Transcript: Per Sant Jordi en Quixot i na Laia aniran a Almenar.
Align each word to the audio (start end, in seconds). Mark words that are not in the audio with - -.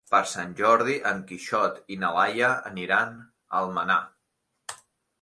Per 0.11 0.19
Sant 0.29 0.53
Jordi 0.59 0.95
en 1.09 1.21
Quixot 1.33 1.77
i 1.97 1.99
na 2.05 2.11
Laia 2.17 2.51
aniran 2.73 3.15
a 3.23 3.63
Almenar. 3.65 4.03